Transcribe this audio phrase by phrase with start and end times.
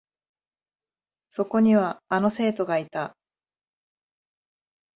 [1.29, 3.15] そこには、あの生徒がいた。